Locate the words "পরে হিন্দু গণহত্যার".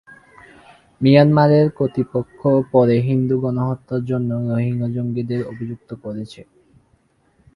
2.71-4.01